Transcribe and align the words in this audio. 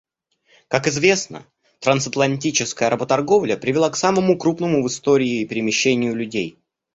Как 0.67 0.87
известно, 0.87 1.45
трансатлантическая 1.79 2.89
работорговля 2.89 3.55
привела 3.55 3.91
к 3.91 3.95
самому 3.95 4.35
крупному 4.35 4.81
в 4.83 4.87
истории 4.87 5.45
перемещению 5.45 6.15
людей. 6.15 6.57